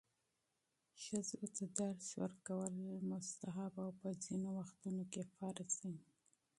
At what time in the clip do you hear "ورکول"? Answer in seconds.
2.21-2.75